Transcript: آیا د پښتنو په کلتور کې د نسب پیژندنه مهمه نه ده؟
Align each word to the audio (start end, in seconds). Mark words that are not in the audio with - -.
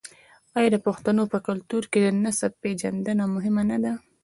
آیا 0.57 0.69
د 0.73 0.77
پښتنو 0.87 1.23
په 1.33 1.37
کلتور 1.47 1.83
کې 1.91 1.99
د 2.01 2.07
نسب 2.23 2.51
پیژندنه 2.63 3.23
مهمه 3.35 3.63
نه 3.71 3.77
ده؟ 3.83 3.93